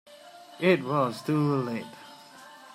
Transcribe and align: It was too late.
It 0.59 0.83
was 0.83 1.21
too 1.21 1.57
late. 1.61 1.85